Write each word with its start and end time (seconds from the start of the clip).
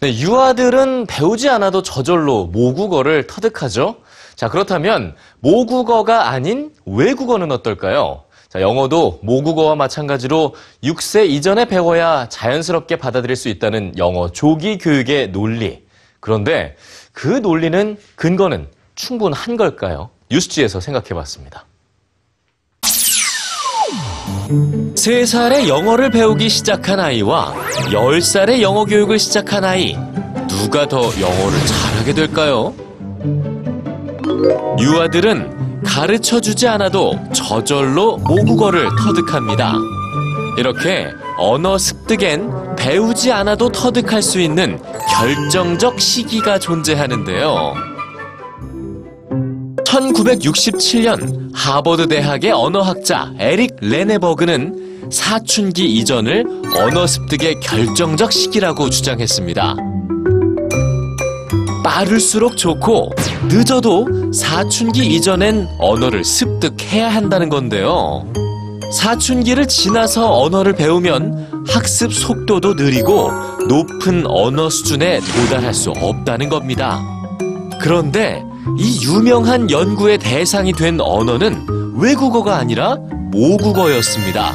네, 0.00 0.16
유아들은 0.16 1.06
배우지 1.06 1.48
않아도 1.48 1.82
저절로 1.82 2.44
모국어를 2.46 3.26
터득하죠. 3.26 3.96
자, 4.36 4.48
그렇다면 4.48 5.16
모국어가 5.40 6.28
아닌 6.30 6.72
외국어는 6.86 7.50
어떨까요? 7.50 8.22
자, 8.48 8.60
영어도 8.60 9.18
모국어와 9.22 9.74
마찬가지로 9.74 10.54
6세 10.84 11.28
이전에 11.28 11.64
배워야 11.64 12.28
자연스럽게 12.28 12.94
받아들일 12.94 13.34
수 13.34 13.48
있다는 13.48 13.98
영어 13.98 14.30
조기 14.30 14.78
교육의 14.78 15.32
논리. 15.32 15.84
그런데 16.20 16.76
그 17.12 17.26
논리는 17.26 17.96
근거는 18.14 18.68
충분한 18.94 19.56
걸까요? 19.56 20.10
뉴스지에서 20.30 20.78
생각해 20.78 21.08
봤습니다. 21.08 21.64
3살에 24.48 25.68
영어를 25.68 26.10
배우기 26.10 26.48
시작한 26.48 26.98
아이와 26.98 27.52
10살에 27.90 28.62
영어 28.62 28.84
교육을 28.86 29.18
시작한 29.18 29.62
아이. 29.64 29.94
누가 30.48 30.88
더 30.88 31.02
영어를 31.20 31.58
잘하게 31.66 32.14
될까요? 32.14 32.72
유아들은 34.80 35.82
가르쳐 35.84 36.40
주지 36.40 36.66
않아도 36.66 37.18
저절로 37.34 38.16
모국어를 38.18 38.88
터득합니다. 38.98 39.74
이렇게 40.56 41.08
언어 41.36 41.76
습득엔 41.76 42.76
배우지 42.76 43.30
않아도 43.32 43.70
터득할 43.70 44.22
수 44.22 44.40
있는 44.40 44.80
결정적 45.10 46.00
시기가 46.00 46.58
존재하는데요. 46.58 47.97
1967년 49.98 51.50
하버드 51.52 52.08
대학의 52.08 52.52
언어학자 52.52 53.32
에릭 53.38 53.76
레네버그는 53.80 55.08
사춘기 55.10 55.86
이전을 55.96 56.44
언어 56.76 57.06
습득의 57.06 57.60
결정적 57.60 58.32
시기라고 58.32 58.90
주장했습니다. 58.90 59.76
빠를수록 61.84 62.56
좋고 62.56 63.10
늦어도 63.44 64.06
사춘기 64.32 65.06
이전엔 65.06 65.66
언어를 65.78 66.22
습득해야 66.22 67.08
한다는 67.08 67.48
건데요. 67.48 68.30
사춘기를 68.92 69.66
지나서 69.66 70.40
언어를 70.40 70.74
배우면 70.74 71.64
학습 71.66 72.12
속도도 72.12 72.74
느리고 72.74 73.30
높은 73.68 74.26
언어 74.26 74.70
수준에 74.70 75.20
도달할 75.20 75.74
수 75.74 75.90
없다는 75.90 76.48
겁니다. 76.48 77.02
그런데 77.80 78.42
이 78.76 79.04
유명한 79.04 79.70
연구의 79.70 80.18
대상이 80.18 80.72
된 80.72 81.00
언어는 81.00 81.66
외국어가 81.96 82.56
아니라 82.56 82.96
모국어였습니다. 83.30 84.52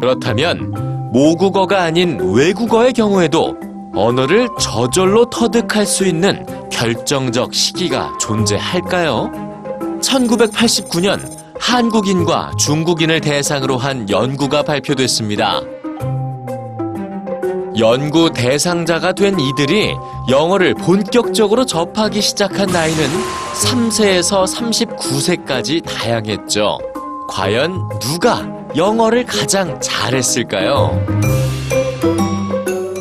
그렇다면 0.00 1.10
모국어가 1.12 1.82
아닌 1.82 2.18
외국어의 2.34 2.92
경우에도 2.92 3.56
언어를 3.94 4.48
저절로 4.60 5.30
터득할 5.30 5.86
수 5.86 6.04
있는 6.04 6.44
결정적 6.70 7.54
시기가 7.54 8.18
존재할까요? 8.18 9.30
1989년 10.02 11.20
한국인과 11.58 12.52
중국인을 12.58 13.20
대상으로 13.20 13.78
한 13.78 14.10
연구가 14.10 14.64
발표됐습니다. 14.64 15.60
연구 17.78 18.32
대상자가 18.32 19.12
된 19.12 19.38
이들이 19.40 19.96
영어를 20.30 20.74
본격적으로 20.74 21.66
접하기 21.66 22.20
시작한 22.20 22.68
나이는 22.68 23.04
3세에서 23.64 24.46
39세까지 24.46 25.84
다양했죠. 25.84 26.78
과연 27.28 27.88
누가 28.00 28.46
영어를 28.76 29.24
가장 29.24 29.80
잘했을까요? 29.80 31.04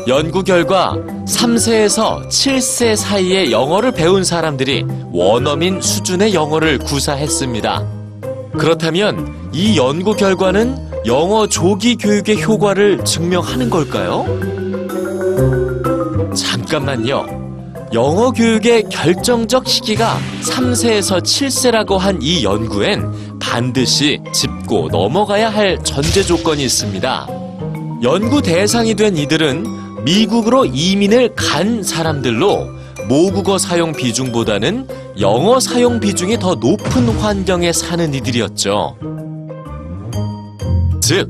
연구 0.08 0.44
결과 0.44 0.96
3세에서 1.28 2.28
7세 2.28 2.96
사이에 2.96 3.52
영어를 3.52 3.92
배운 3.92 4.24
사람들이 4.24 4.86
원어민 5.12 5.82
수준의 5.82 6.34
영어를 6.34 6.80
구사했습니다. 6.80 7.84
그렇다면 8.58 9.50
이 9.54 9.78
연구 9.78 10.16
결과는 10.16 10.94
영어 11.06 11.48
조기 11.48 11.96
교육의 11.98 12.42
효과를 12.42 13.06
증명하는 13.06 13.70
걸까요? 13.70 14.26
잠깐만요. 16.74 17.90
영어 17.94 18.32
교육의 18.32 18.86
결정적 18.90 19.68
시기가 19.68 20.18
3세에서 20.42 21.22
7세라고 21.22 21.98
한 22.00 22.18
이 22.20 22.44
연구엔 22.44 23.40
반드시 23.40 24.20
짚고 24.34 24.90
넘어가야 24.92 25.50
할 25.50 25.78
전제 25.84 26.24
조건이 26.24 26.64
있습니다. 26.64 27.28
연구 28.02 28.42
대상이 28.42 28.96
된 28.96 29.16
이들은 29.16 30.04
미국으로 30.04 30.66
이민을 30.66 31.36
간 31.36 31.84
사람들로 31.84 32.68
모국어 33.08 33.60
사용 33.60 33.92
비중보다는 33.92 34.88
영어 35.20 35.60
사용 35.60 36.00
비중이 36.00 36.40
더 36.40 36.56
높은 36.56 37.08
환경에 37.20 37.72
사는 37.72 38.12
이들이었죠. 38.12 38.98
즉, 41.02 41.30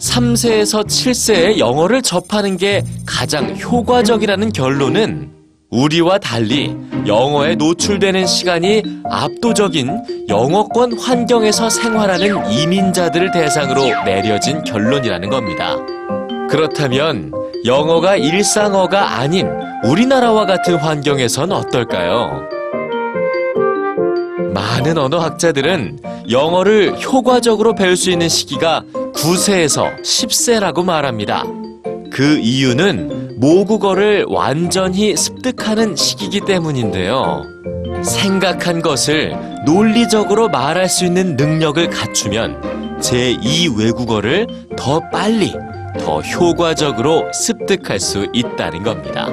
3세에서 0.00 0.86
7세에 0.86 1.58
영어를 1.58 2.02
접하는 2.02 2.56
게 2.56 2.82
가장 3.06 3.56
효과적이라는 3.56 4.52
결론은 4.52 5.30
우리와 5.70 6.18
달리 6.18 6.74
영어에 7.06 7.54
노출되는 7.54 8.26
시간이 8.26 8.82
압도적인 9.04 10.26
영어권 10.28 10.98
환경에서 10.98 11.70
생활하는 11.70 12.50
이민자들을 12.50 13.30
대상으로 13.30 13.82
내려진 14.04 14.64
결론이라는 14.64 15.30
겁니다. 15.30 15.76
그렇다면 16.48 17.30
영어가 17.64 18.16
일상어가 18.16 19.18
아닌 19.18 19.48
우리나라와 19.84 20.46
같은 20.46 20.74
환경에선 20.76 21.52
어떨까요? 21.52 22.48
많은 24.52 24.98
언어학자들은 24.98 26.00
영어를 26.30 27.00
효과적으로 27.00 27.74
배울 27.74 27.96
수 27.96 28.10
있는 28.10 28.28
시기가 28.28 28.82
9세에서 29.20 30.00
10세라고 30.00 30.82
말합니다. 30.82 31.44
그 32.10 32.38
이유는 32.38 33.38
모국어를 33.38 34.24
완전히 34.26 35.14
습득하는 35.14 35.94
시기이기 35.94 36.40
때문인데요. 36.40 37.42
생각한 38.02 38.80
것을 38.80 39.36
논리적으로 39.66 40.48
말할 40.48 40.88
수 40.88 41.04
있는 41.04 41.36
능력을 41.36 41.90
갖추면 41.90 42.98
제2 43.00 43.78
외국어를 43.78 44.46
더 44.76 45.00
빨리, 45.10 45.52
더 45.98 46.20
효과적으로 46.20 47.30
습득할 47.30 48.00
수 48.00 48.26
있다는 48.32 48.82
겁니다. 48.82 49.28